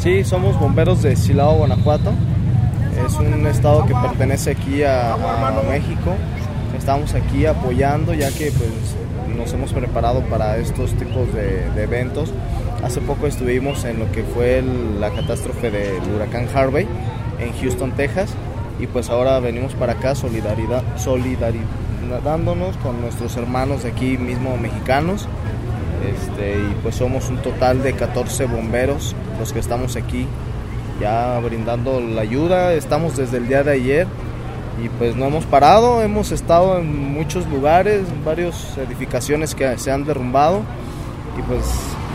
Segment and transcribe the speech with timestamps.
[0.00, 2.12] Sí, somos bomberos de Silao, Guanajuato.
[3.06, 6.12] Es un estado que pertenece aquí a, a México.
[6.76, 8.96] Estamos aquí apoyando ya que pues,
[9.36, 12.32] nos hemos preparado para estos tipos de, de eventos.
[12.82, 16.86] Hace poco estuvimos en lo que fue el- la catástrofe del huracán Harvey
[17.38, 18.30] en Houston, Texas.
[18.78, 25.28] Y pues ahora venimos para acá solidaridad, solidarizándonos con nuestros hermanos de aquí mismo mexicanos.
[26.04, 30.26] Este, y pues somos un total de 14 bomberos los que estamos aquí
[31.00, 32.74] ya brindando la ayuda.
[32.74, 34.06] Estamos desde el día de ayer
[34.82, 40.04] y pues no hemos parado, hemos estado en muchos lugares, varias edificaciones que se han
[40.04, 40.62] derrumbado
[41.38, 41.64] y pues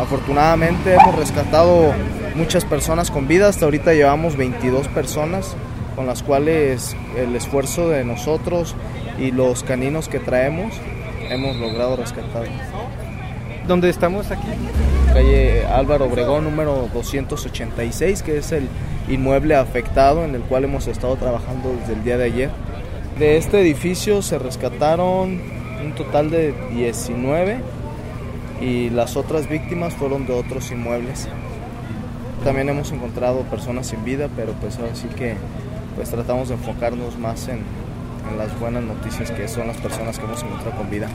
[0.00, 1.92] afortunadamente hemos rescatado
[2.34, 5.56] muchas personas con vida, hasta ahorita llevamos 22 personas
[5.94, 8.74] con las cuales el esfuerzo de nosotros
[9.18, 10.74] y los caninos que traemos
[11.30, 12.44] hemos logrado rescatar.
[13.66, 14.46] ¿Dónde estamos aquí?
[15.14, 18.68] Calle Álvaro Obregón número 286, que es el
[19.08, 22.50] inmueble afectado en el cual hemos estado trabajando desde el día de ayer.
[23.18, 25.40] De este edificio se rescataron
[25.82, 27.56] un total de 19
[28.60, 31.26] y las otras víctimas fueron de otros inmuebles.
[32.44, 35.36] También hemos encontrado personas sin vida, pero pues ahora que
[35.96, 37.60] pues tratamos de enfocarnos más en,
[38.30, 41.08] en las buenas noticias que son las personas que hemos encontrado con vida.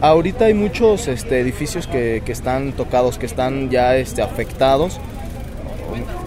[0.00, 4.98] Ahorita hay muchos este, edificios que, que están tocados, que están ya este, afectados.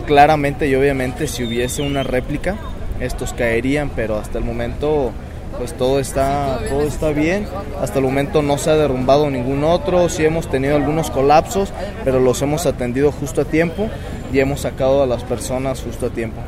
[0.05, 2.57] Claramente y obviamente si hubiese una réplica,
[2.99, 5.11] estos caerían, pero hasta el momento
[5.57, 7.47] pues todo está, todo está bien.
[7.81, 11.71] Hasta el momento no se ha derrumbado ningún otro, sí hemos tenido algunos colapsos,
[12.03, 13.89] pero los hemos atendido justo a tiempo
[14.31, 16.41] y hemos sacado a las personas justo a tiempo.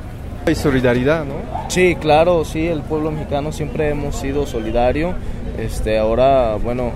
[0.46, 1.36] Hay solidaridad, ¿no?
[1.70, 5.16] Sí, claro, sí, el pueblo mexicano siempre hemos sido solidario.
[5.58, 6.92] Este, ahora, bueno,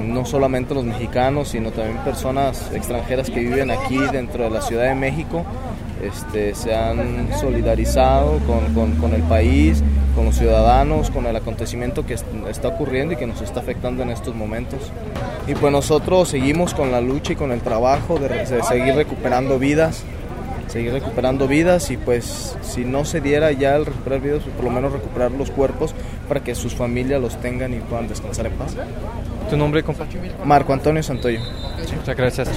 [0.00, 4.84] no solamente los mexicanos, sino también personas extranjeras que viven aquí dentro de la Ciudad
[4.84, 5.44] de México,
[6.02, 9.82] este, se han solidarizado con, con- el país,
[10.14, 14.02] con los ciudadanos, con el acontecimiento que est- está ocurriendo y que nos está afectando
[14.02, 14.80] en estos momentos.
[15.46, 20.04] Y pues nosotros seguimos con la lucha y con el trabajo de seguir recuperando vidas,
[20.70, 24.64] seguir recuperando vidas y pues si no se diera ya el recuperar vidas, pues por
[24.64, 25.94] lo menos recuperar los cuerpos
[26.28, 28.76] para que sus familias los tengan y puedan descansar en paz.
[29.48, 29.82] ¿Tu nombre?
[30.44, 31.40] Marco Antonio Santoyo.
[31.96, 32.48] Muchas gracias.